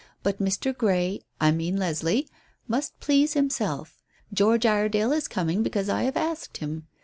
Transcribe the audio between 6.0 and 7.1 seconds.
have asked him.